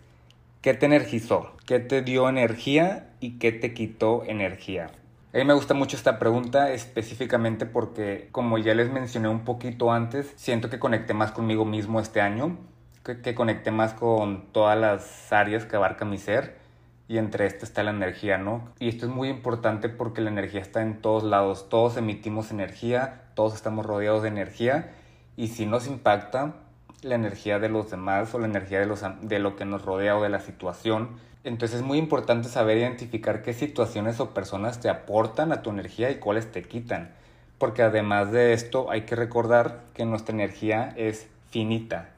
¿qué 0.60 0.74
te 0.74 0.86
energizó? 0.86 1.52
¿Qué 1.66 1.78
te 1.78 2.02
dio 2.02 2.28
energía 2.28 3.08
y 3.20 3.38
qué 3.38 3.52
te 3.52 3.72
quitó 3.72 4.24
energía? 4.24 4.90
A 5.32 5.38
mí 5.38 5.44
me 5.44 5.54
gusta 5.54 5.74
mucho 5.74 5.96
esta 5.96 6.18
pregunta 6.18 6.72
específicamente 6.72 7.64
porque, 7.64 8.28
como 8.32 8.58
ya 8.58 8.74
les 8.74 8.90
mencioné 8.90 9.28
un 9.28 9.44
poquito 9.44 9.92
antes, 9.92 10.32
siento 10.36 10.68
que 10.68 10.78
conecté 10.78 11.14
más 11.14 11.32
conmigo 11.32 11.64
mismo 11.64 12.00
este 12.00 12.20
año 12.20 12.58
que, 13.04 13.22
que 13.22 13.34
conecté 13.34 13.70
más 13.70 13.94
con 13.94 14.52
todas 14.52 14.78
las 14.78 15.32
áreas 15.32 15.64
que 15.64 15.76
abarca 15.76 16.04
mi 16.04 16.18
ser 16.18 16.58
y 17.08 17.18
entre 17.18 17.46
estas 17.46 17.70
está 17.70 17.82
la 17.82 17.90
energía, 17.90 18.36
¿no? 18.36 18.68
Y 18.78 18.88
esto 18.88 19.06
es 19.06 19.12
muy 19.12 19.28
importante 19.28 19.88
porque 19.88 20.20
la 20.20 20.30
energía 20.30 20.60
está 20.60 20.82
en 20.82 21.00
todos 21.00 21.22
lados, 21.22 21.68
todos 21.70 21.96
emitimos 21.96 22.50
energía, 22.50 23.22
todos 23.34 23.54
estamos 23.54 23.86
rodeados 23.86 24.22
de 24.22 24.28
energía 24.28 24.92
y 25.36 25.48
si 25.48 25.64
nos 25.64 25.86
impacta 25.86 26.56
la 27.02 27.14
energía 27.14 27.58
de 27.58 27.68
los 27.68 27.90
demás 27.90 28.34
o 28.34 28.38
la 28.38 28.46
energía 28.46 28.80
de, 28.80 28.86
los, 28.86 29.04
de 29.22 29.38
lo 29.38 29.56
que 29.56 29.64
nos 29.64 29.84
rodea 29.84 30.16
o 30.16 30.22
de 30.22 30.28
la 30.28 30.40
situación, 30.40 31.10
entonces 31.44 31.78
es 31.78 31.84
muy 31.84 31.98
importante 31.98 32.48
saber 32.48 32.78
identificar 32.78 33.42
qué 33.42 33.52
situaciones 33.54 34.20
o 34.20 34.34
personas 34.34 34.80
te 34.80 34.88
aportan 34.88 35.52
a 35.52 35.62
tu 35.62 35.70
energía 35.70 36.10
y 36.10 36.16
cuáles 36.16 36.50
te 36.52 36.62
quitan. 36.62 37.10
Porque 37.58 37.82
además 37.82 38.32
de 38.32 38.52
esto 38.52 38.90
hay 38.90 39.02
que 39.02 39.16
recordar 39.16 39.80
que 39.94 40.04
nuestra 40.04 40.34
energía 40.34 40.92
es 40.96 41.28
finita, 41.50 42.10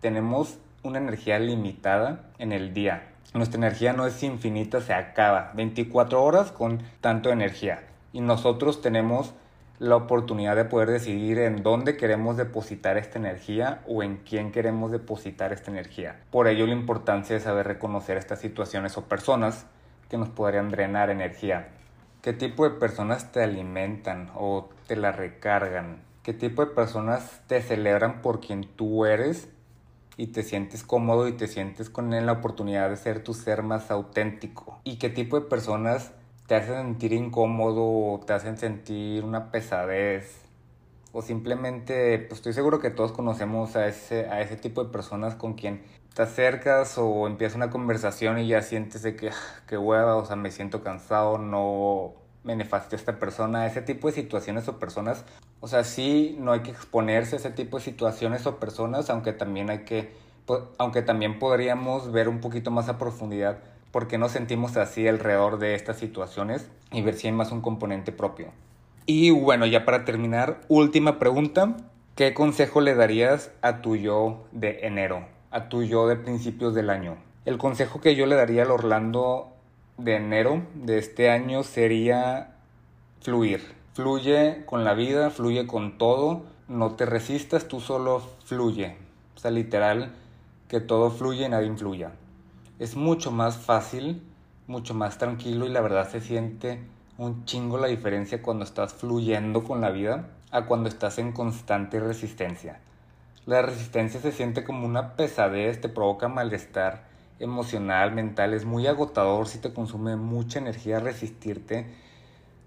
tenemos 0.00 0.58
una 0.82 0.98
energía 0.98 1.38
limitada 1.38 2.22
en 2.38 2.52
el 2.52 2.72
día. 2.72 3.08
Nuestra 3.34 3.58
energía 3.58 3.92
no 3.92 4.06
es 4.06 4.22
infinita, 4.22 4.80
se 4.80 4.94
acaba. 4.94 5.52
24 5.54 6.22
horas 6.22 6.50
con 6.52 6.82
tanto 7.00 7.30
energía. 7.30 7.82
Y 8.12 8.20
nosotros 8.20 8.80
tenemos 8.80 9.34
la 9.80 9.96
oportunidad 9.96 10.56
de 10.56 10.66
poder 10.66 10.90
decidir 10.90 11.38
en 11.38 11.62
dónde 11.62 11.96
queremos 11.96 12.36
depositar 12.36 12.98
esta 12.98 13.18
energía 13.18 13.82
o 13.88 14.02
en 14.02 14.18
quién 14.18 14.52
queremos 14.52 14.92
depositar 14.92 15.54
esta 15.54 15.70
energía. 15.70 16.20
Por 16.30 16.48
ello 16.48 16.66
la 16.66 16.74
importancia 16.74 17.34
de 17.34 17.40
saber 17.40 17.66
reconocer 17.66 18.18
estas 18.18 18.40
situaciones 18.40 18.98
o 18.98 19.06
personas 19.06 19.64
que 20.10 20.18
nos 20.18 20.28
podrían 20.28 20.70
drenar 20.70 21.08
energía. 21.08 21.68
¿Qué 22.20 22.34
tipo 22.34 22.68
de 22.68 22.78
personas 22.78 23.32
te 23.32 23.42
alimentan 23.42 24.30
o 24.36 24.68
te 24.86 24.96
la 24.96 25.12
recargan? 25.12 26.02
¿Qué 26.22 26.34
tipo 26.34 26.62
de 26.62 26.72
personas 26.72 27.40
te 27.46 27.62
celebran 27.62 28.20
por 28.20 28.40
quien 28.40 28.64
tú 28.76 29.06
eres 29.06 29.48
y 30.18 30.26
te 30.26 30.42
sientes 30.42 30.82
cómodo 30.82 31.26
y 31.26 31.32
te 31.32 31.46
sientes 31.46 31.88
con 31.88 32.10
la 32.10 32.32
oportunidad 32.32 32.90
de 32.90 32.96
ser 32.96 33.24
tu 33.24 33.32
ser 33.32 33.62
más 33.62 33.90
auténtico. 33.90 34.78
¿Y 34.84 34.96
qué 34.98 35.08
tipo 35.08 35.40
de 35.40 35.46
personas 35.46 36.12
te 36.50 36.56
hacen 36.56 36.74
sentir 36.74 37.12
incómodo 37.12 38.18
te 38.26 38.32
hacen 38.32 38.58
sentir 38.58 39.22
una 39.22 39.52
pesadez? 39.52 40.42
O 41.12 41.22
simplemente, 41.22 42.18
pues 42.18 42.40
estoy 42.40 42.54
seguro 42.54 42.80
que 42.80 42.90
todos 42.90 43.12
conocemos 43.12 43.76
a 43.76 43.86
ese, 43.86 44.28
a 44.28 44.40
ese 44.40 44.56
tipo 44.56 44.82
de 44.82 44.90
personas 44.90 45.36
con 45.36 45.54
quien 45.54 45.84
te 46.12 46.22
acercas 46.22 46.98
o 46.98 47.28
empieza 47.28 47.56
una 47.56 47.70
conversación 47.70 48.36
y 48.40 48.48
ya 48.48 48.62
sientes 48.62 49.02
de 49.02 49.14
que, 49.14 49.28
ah, 49.28 49.62
qué 49.68 49.78
hueva, 49.78 50.16
o 50.16 50.24
sea, 50.24 50.34
me 50.34 50.50
siento 50.50 50.82
cansado, 50.82 51.38
no 51.38 52.14
me 52.42 52.56
nefastió 52.56 52.96
esta 52.98 53.20
persona, 53.20 53.64
ese 53.68 53.82
tipo 53.82 54.08
de 54.08 54.14
situaciones 54.14 54.66
o 54.66 54.80
personas 54.80 55.24
o 55.60 55.68
sea, 55.68 55.84
sí, 55.84 56.36
no 56.40 56.50
hay 56.50 56.60
que 56.62 56.72
exponerse 56.72 57.36
a 57.36 57.38
ese 57.38 57.50
tipo 57.50 57.78
de 57.78 57.84
situaciones 57.84 58.44
o 58.46 58.58
personas, 58.58 59.08
aunque 59.08 59.32
también 59.32 59.70
hay 59.70 59.84
que, 59.84 60.12
aunque 60.78 61.02
también 61.02 61.38
podríamos 61.38 62.10
ver 62.10 62.28
un 62.28 62.40
poquito 62.40 62.72
más 62.72 62.88
a 62.88 62.98
profundidad 62.98 63.58
por 63.90 64.08
qué 64.08 64.18
nos 64.18 64.32
sentimos 64.32 64.76
así 64.76 65.06
alrededor 65.06 65.58
de 65.58 65.74
estas 65.74 65.98
situaciones 65.98 66.70
y 66.92 67.02
ver 67.02 67.14
si 67.14 67.26
hay 67.26 67.32
más 67.32 67.52
un 67.52 67.60
componente 67.60 68.12
propio. 68.12 68.48
Y 69.06 69.30
bueno, 69.30 69.66
ya 69.66 69.84
para 69.84 70.04
terminar, 70.04 70.60
última 70.68 71.18
pregunta. 71.18 71.76
¿Qué 72.14 72.34
consejo 72.34 72.80
le 72.80 72.94
darías 72.94 73.50
a 73.62 73.80
tu 73.80 73.96
yo 73.96 74.44
de 74.52 74.80
enero, 74.82 75.26
a 75.50 75.68
tu 75.68 75.82
yo 75.82 76.06
de 76.06 76.16
principios 76.16 76.74
del 76.74 76.90
año? 76.90 77.16
El 77.44 77.56
consejo 77.56 78.00
que 78.00 78.14
yo 78.14 78.26
le 78.26 78.36
daría 78.36 78.62
al 78.62 78.70
Orlando 78.70 79.48
de 79.96 80.16
enero 80.16 80.62
de 80.74 80.98
este 80.98 81.30
año 81.30 81.62
sería 81.62 82.56
fluir 83.20 83.80
Fluye 83.92 84.62
con 84.66 84.84
la 84.84 84.94
vida, 84.94 85.30
fluye 85.30 85.66
con 85.66 85.98
todo, 85.98 86.44
no 86.68 86.92
te 86.94 87.06
resistas, 87.06 87.66
tú 87.66 87.80
solo 87.80 88.22
fluye. 88.44 88.96
O 89.34 89.38
sea, 89.38 89.50
literal, 89.50 90.12
que 90.68 90.80
todo 90.80 91.10
fluye, 91.10 91.48
nadie 91.48 91.66
influya. 91.66 92.12
Es 92.80 92.96
mucho 92.96 93.30
más 93.30 93.58
fácil, 93.58 94.22
mucho 94.66 94.94
más 94.94 95.18
tranquilo 95.18 95.66
y 95.66 95.68
la 95.68 95.82
verdad 95.82 96.08
se 96.08 96.22
siente 96.22 96.80
un 97.18 97.44
chingo 97.44 97.76
la 97.76 97.88
diferencia 97.88 98.40
cuando 98.40 98.64
estás 98.64 98.94
fluyendo 98.94 99.64
con 99.64 99.82
la 99.82 99.90
vida 99.90 100.30
a 100.50 100.64
cuando 100.64 100.88
estás 100.88 101.18
en 101.18 101.32
constante 101.32 102.00
resistencia. 102.00 102.80
La 103.44 103.60
resistencia 103.60 104.18
se 104.18 104.32
siente 104.32 104.64
como 104.64 104.86
una 104.86 105.14
pesadez, 105.14 105.82
te 105.82 105.90
provoca 105.90 106.28
malestar 106.28 107.04
emocional, 107.38 108.12
mental, 108.12 108.54
es 108.54 108.64
muy 108.64 108.86
agotador 108.86 109.46
si 109.46 109.58
te 109.58 109.74
consume 109.74 110.16
mucha 110.16 110.58
energía 110.58 111.00
resistirte 111.00 111.86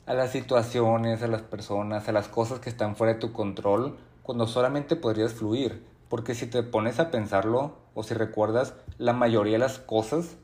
a 0.06 0.14
las 0.14 0.30
situaciones, 0.30 1.24
a 1.24 1.28
las 1.28 1.42
personas, 1.42 2.08
a 2.08 2.12
las 2.12 2.28
cosas 2.28 2.60
que 2.60 2.70
están 2.70 2.96
fuera 2.96 3.14
de 3.14 3.20
tu 3.20 3.34
control, 3.34 3.98
cuando 4.22 4.46
solamente 4.46 4.96
podrías 4.96 5.34
fluir. 5.34 5.84
Porque 6.08 6.36
si 6.36 6.46
te 6.46 6.62
pones 6.62 7.00
a 7.00 7.10
pensarlo 7.10 7.82
o 7.94 8.04
si 8.04 8.14
recuerdas, 8.14 8.74
la 8.98 9.14
mayoría 9.14 9.54
de 9.54 9.60
las 9.60 9.80
cosas 9.80 10.38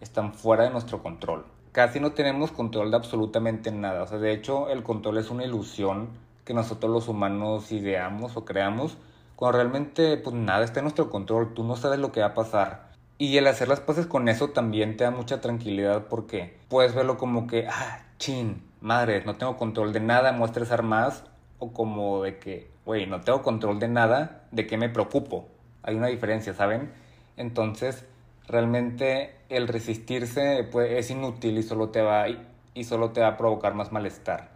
están 0.00 0.34
fuera 0.34 0.64
de 0.64 0.70
nuestro 0.70 1.02
control. 1.02 1.46
Casi 1.72 2.00
no 2.00 2.12
tenemos 2.12 2.52
control 2.52 2.90
de 2.90 2.96
absolutamente 2.96 3.70
nada. 3.70 4.02
O 4.02 4.06
sea, 4.06 4.18
de 4.18 4.32
hecho, 4.32 4.68
el 4.68 4.82
control 4.82 5.18
es 5.18 5.30
una 5.30 5.44
ilusión 5.44 6.08
que 6.44 6.54
nosotros 6.54 6.90
los 6.90 7.08
humanos 7.08 7.72
ideamos 7.72 8.36
o 8.36 8.44
creamos. 8.44 8.96
Cuando 9.34 9.58
realmente 9.58 10.16
pues 10.16 10.34
nada 10.34 10.64
está 10.64 10.80
en 10.80 10.84
nuestro 10.84 11.10
control, 11.10 11.52
tú 11.52 11.64
no 11.64 11.76
sabes 11.76 11.98
lo 11.98 12.12
que 12.12 12.20
va 12.20 12.28
a 12.28 12.34
pasar. 12.34 12.86
Y 13.18 13.36
el 13.36 13.46
hacer 13.46 13.68
las 13.68 13.80
paces 13.80 14.06
con 14.06 14.28
eso 14.28 14.48
también 14.48 14.96
te 14.96 15.04
da 15.04 15.10
mucha 15.10 15.40
tranquilidad 15.40 16.06
porque 16.08 16.58
puedes 16.68 16.94
verlo 16.94 17.18
como 17.18 17.46
que, 17.46 17.66
ah, 17.66 18.04
chin, 18.18 18.62
madre, 18.80 19.24
no 19.24 19.36
tengo 19.36 19.56
control 19.56 19.92
de 19.92 20.00
nada, 20.00 20.32
muestres 20.32 20.70
armas, 20.70 21.24
o 21.58 21.72
como 21.72 22.22
de 22.22 22.38
que, 22.38 22.70
güey, 22.84 23.06
no 23.06 23.20
tengo 23.22 23.42
control 23.42 23.78
de 23.78 23.88
nada, 23.88 24.44
¿de 24.52 24.66
qué 24.66 24.76
me 24.76 24.88
preocupo? 24.88 25.48
Hay 25.86 25.94
una 25.94 26.08
diferencia, 26.08 26.52
¿saben? 26.52 26.92
Entonces, 27.38 28.04
realmente 28.48 29.34
el 29.48 29.68
resistirse 29.68 30.68
pues, 30.70 30.90
es 30.92 31.10
inútil 31.10 31.56
y 31.56 31.62
solo 31.62 31.88
te 31.88 32.02
va 32.02 32.26
y 32.28 32.84
solo 32.84 33.10
te 33.10 33.22
va 33.22 33.28
a 33.28 33.36
provocar 33.38 33.74
más 33.74 33.92
malestar. 33.92 34.50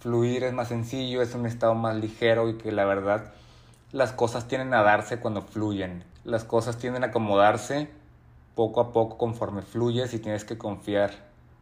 Fluir 0.00 0.44
es 0.44 0.54
más 0.54 0.68
sencillo, 0.68 1.20
es 1.20 1.34
un 1.34 1.44
estado 1.44 1.74
más 1.74 1.94
ligero 1.96 2.48
y 2.48 2.56
que 2.56 2.72
la 2.72 2.86
verdad 2.86 3.32
las 3.92 4.12
cosas 4.12 4.48
tienden 4.48 4.72
a 4.72 4.82
darse 4.82 5.18
cuando 5.18 5.42
fluyen. 5.42 6.04
Las 6.24 6.44
cosas 6.44 6.78
tienden 6.78 7.04
a 7.04 7.08
acomodarse 7.08 7.88
poco 8.54 8.80
a 8.80 8.92
poco 8.92 9.18
conforme 9.18 9.62
fluyes 9.62 10.14
y 10.14 10.18
tienes 10.18 10.44
que 10.44 10.56
confiar 10.56 11.10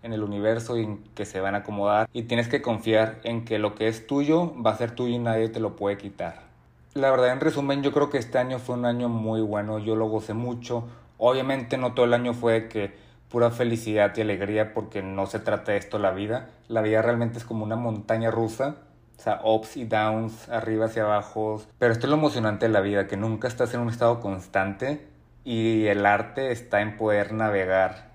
en 0.02 0.12
el 0.12 0.22
universo 0.22 0.76
y 0.76 0.84
en 0.84 0.98
que 1.14 1.24
se 1.24 1.40
van 1.40 1.54
a 1.54 1.58
acomodar 1.58 2.08
y 2.12 2.24
tienes 2.24 2.48
que 2.48 2.62
confiar 2.62 3.20
en 3.24 3.44
que 3.44 3.58
lo 3.58 3.74
que 3.74 3.88
es 3.88 4.06
tuyo 4.06 4.52
va 4.62 4.72
a 4.72 4.76
ser 4.76 4.94
tuyo 4.94 5.14
y 5.14 5.18
nadie 5.18 5.48
te 5.48 5.60
lo 5.60 5.74
puede 5.74 5.98
quitar. 5.98 6.47
La 6.94 7.10
verdad, 7.10 7.32
en 7.32 7.40
resumen, 7.40 7.82
yo 7.82 7.92
creo 7.92 8.10
que 8.10 8.18
este 8.18 8.38
año 8.38 8.58
fue 8.58 8.74
un 8.74 8.84
año 8.84 9.08
muy 9.08 9.40
bueno, 9.40 9.78
yo 9.78 9.94
lo 9.94 10.08
gocé 10.08 10.34
mucho. 10.34 10.88
Obviamente 11.18 11.76
no 11.78 11.94
todo 11.94 12.06
el 12.06 12.14
año 12.14 12.34
fue 12.34 12.68
que 12.68 12.96
pura 13.28 13.50
felicidad 13.50 14.12
y 14.16 14.20
alegría 14.20 14.72
porque 14.72 15.02
no 15.02 15.26
se 15.26 15.38
trata 15.38 15.72
de 15.72 15.78
esto 15.78 15.98
la 15.98 16.12
vida. 16.12 16.50
La 16.68 16.82
vida 16.82 17.02
realmente 17.02 17.38
es 17.38 17.44
como 17.44 17.64
una 17.64 17.76
montaña 17.76 18.30
rusa 18.30 18.76
o 19.18 19.20
sea, 19.20 19.40
ups 19.42 19.76
y 19.76 19.84
downs, 19.84 20.48
arriba 20.48 20.86
hacia 20.86 21.02
abajo. 21.02 21.60
Pero 21.78 21.92
esto 21.92 22.06
es 22.06 22.10
lo 22.10 22.16
emocionante 22.16 22.66
de 22.66 22.72
la 22.72 22.80
vida, 22.80 23.08
que 23.08 23.16
nunca 23.16 23.48
estás 23.48 23.74
en 23.74 23.80
un 23.80 23.88
estado 23.88 24.20
constante 24.20 25.08
y 25.44 25.86
el 25.86 26.06
arte 26.06 26.52
está 26.52 26.82
en 26.82 26.96
poder 26.96 27.32
navegar 27.32 28.12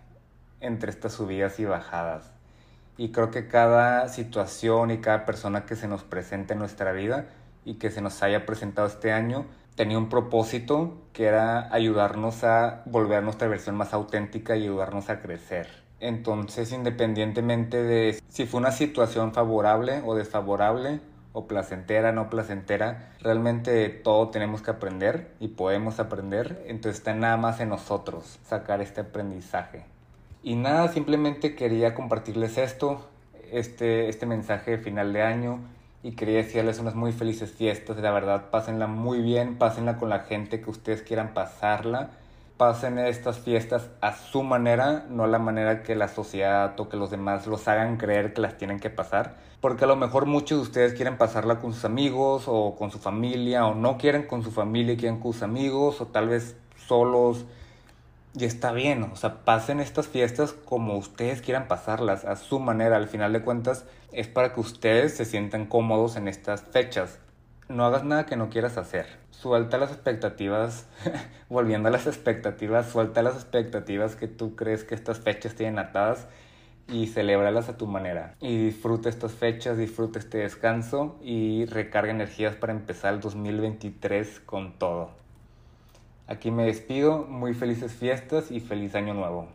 entre 0.62 0.92
estas 0.92 1.12
subidas 1.12 1.60
y 1.60 1.65
bajadas. 1.65 2.32
Y 2.96 3.12
creo 3.12 3.32
que 3.32 3.50
cada 3.50 4.08
situación 4.08 4.92
y 4.92 5.00
cada 5.00 5.25
persona 5.25 5.65
que 5.65 5.75
se 5.75 5.89
nos 5.89 6.03
presente 6.03 6.53
en 6.53 6.60
nuestra 6.60 6.94
vida 6.94 7.25
y 7.65 7.75
que 7.75 7.91
se 7.91 8.01
nos 8.01 8.22
haya 8.24 8.46
presentado 8.46 8.88
este 8.88 9.12
año 9.12 9.46
tenía 9.75 9.98
un 9.98 10.10
propósito 10.10 10.98
que 11.13 11.25
era 11.25 11.74
ayudarnos 11.74 12.43
a 12.43 12.84
volver 12.86 13.20
a 13.20 13.22
nuestra 13.22 13.48
versión 13.48 13.75
más 13.75 13.93
auténtica 13.93 14.55
y 14.55 14.63
ayudarnos 14.63 15.10
a 15.10 15.22
crecer. 15.22 15.67
Entonces, 16.00 16.72
independientemente 16.72 17.82
de 17.82 18.22
si 18.27 18.46
fue 18.46 18.60
una 18.60 18.72
situación 18.72 19.34
favorable 19.34 20.01
o 20.05 20.15
desfavorable, 20.15 21.00
o 21.36 21.48
placentera, 21.48 22.12
no 22.12 22.29
placentera, 22.29 23.13
realmente 23.20 23.89
todo 23.89 24.29
tenemos 24.29 24.62
que 24.62 24.70
aprender 24.70 25.32
y 25.39 25.48
podemos 25.50 26.00
aprender, 26.00 26.63
entonces 26.67 27.00
está 27.00 27.15
nada 27.15 27.38
más 27.38 27.60
en 27.60 27.70
nosotros 27.70 28.39
sacar 28.46 28.82
este 28.82 29.01
aprendizaje. 29.01 29.84
Y 30.43 30.55
nada, 30.55 30.89
simplemente 30.89 31.55
quería 31.55 31.96
compartirles 31.96 32.60
esto, 32.60 33.10
este, 33.51 34.10
este 34.10 34.27
mensaje 34.27 34.72
de 34.72 34.77
final 34.77 35.12
de 35.12 35.24
año 35.24 35.60
y 36.03 36.12
quería 36.12 36.38
decirles 36.38 36.79
unas 36.79 36.95
muy 36.95 37.12
felices 37.12 37.51
fiestas, 37.51 37.98
la 37.98 38.12
verdad, 38.12 38.50
pásenla 38.51 38.88
muy 38.88 39.22
bien, 39.22 39.57
pásenla 39.57 39.98
con 39.98 40.10
la 40.10 40.19
gente 40.19 40.62
que 40.62 40.69
ustedes 40.69 41.01
quieran 41.01 41.33
pasarla 41.33 42.12
pasen 42.57 43.00
estas 43.00 43.39
fiestas 43.39 43.89
a 44.01 44.15
su 44.15 44.43
manera, 44.43 45.05
no 45.10 45.24
a 45.24 45.27
la 45.27 45.39
manera 45.39 45.83
que 45.83 45.95
la 45.95 46.07
sociedad 46.07 46.79
o 46.79 46.88
que 46.88 46.98
los 46.98 47.10
demás 47.10 47.48
los 47.48 47.67
hagan 47.67 47.98
creer 47.98 48.33
que 48.33 48.41
las 48.41 48.57
tienen 48.57 48.79
que 48.79 48.89
pasar. 48.89 49.36
Porque 49.60 49.86
a 49.86 49.88
lo 49.88 49.95
mejor 49.95 50.25
muchos 50.27 50.60
de 50.60 50.63
ustedes 50.63 50.93
quieren 50.93 51.17
pasarla 51.17 51.60
con 51.60 51.74
sus 51.74 51.86
amigos 51.86 52.43
o 52.48 52.75
con 52.75 52.91
su 52.91 53.00
familia, 53.00 53.65
o 53.65 53.75
no 53.75 53.98
quieren 53.98 54.24
con 54.24 54.43
su 54.43 54.51
familia 54.51 54.93
y 54.93 54.98
quieren 54.98 55.19
con 55.19 55.33
sus 55.33 55.43
amigos, 55.43 56.01
o 56.01 56.07
tal 56.07 56.29
vez 56.29 56.55
solos. 56.88 57.45
Y 58.36 58.46
está 58.46 58.72
bien, 58.72 59.04
o 59.04 59.16
sea, 59.16 59.46
pasen 59.46 59.80
estas 59.80 60.08
fiestas 60.08 60.54
como 60.54 60.98
ustedes 60.98 61.42
quieran 61.42 61.68
pasarlas, 61.68 62.25
a 62.25 62.36
su 62.36 62.60
manera. 62.60 62.98
Al 62.98 63.08
final 63.08 63.32
de 63.32 63.42
cuentas, 63.42 63.86
es 64.12 64.28
para 64.28 64.54
que 64.54 64.60
ustedes 64.60 65.16
se 65.16 65.25
sientan 65.25 65.68
cómodos 65.68 66.16
en 66.16 66.28
estas 66.28 66.62
fechas 66.62 67.20
no 67.70 67.86
hagas 67.86 68.04
nada 68.04 68.25
que 68.25 68.36
no 68.36 68.50
quieras 68.50 68.78
hacer. 68.78 69.06
Suelta 69.32 69.78
las 69.78 69.92
expectativas, 69.92 70.88
volviendo 71.50 71.90
a 71.90 71.92
las 71.92 72.08
expectativas, 72.08 72.90
suelta 72.90 73.24
las 73.24 73.36
expectativas 73.36 74.16
que 74.16 74.28
tú 74.28 74.56
crees 74.56 74.84
que 74.84 74.96
estas 74.96 75.20
fechas 75.20 75.56
tienen 75.56 75.80
atadas 75.80 76.28
y 76.88 77.08
celébralas 77.08 77.70
a 77.70 77.78
tu 77.78 77.88
manera. 77.88 78.36
Y 78.40 78.66
disfruta 78.66 79.10
estas 79.10 79.34
fechas, 79.34 79.78
disfruta 79.78 80.20
este 80.20 80.40
descanso 80.40 81.18
y 81.22 81.66
recarga 81.66 82.12
energías 82.12 82.56
para 82.56 82.74
empezar 82.74 83.13
el 83.13 83.20
2023 83.22 84.42
con 84.42 84.78
todo. 84.78 85.23
Aquí 86.27 86.51
me 86.51 86.65
despido, 86.65 87.25
muy 87.25 87.53
felices 87.53 87.92
fiestas 87.92 88.50
y 88.50 88.60
feliz 88.60 88.95
año 88.95 89.13
nuevo. 89.13 89.47